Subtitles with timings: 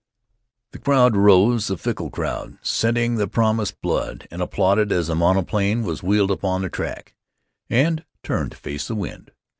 [0.71, 5.83] The crowd rose, the fickle crowd, scenting the promised blood, and applauded as the monoplane
[5.83, 7.13] was wheeled upon the track
[7.69, 9.29] and turned to face the wind.